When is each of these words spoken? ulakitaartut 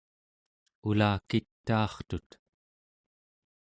ulakitaartut 0.89 2.29